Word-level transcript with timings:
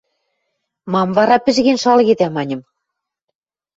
–Мам 0.91 1.09
вара 1.17 1.37
пӹжген 1.45 1.77
шалгедӓ?– 1.83 2.27
маньым. 2.35 2.61